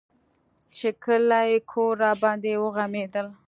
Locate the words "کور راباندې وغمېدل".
1.71-3.27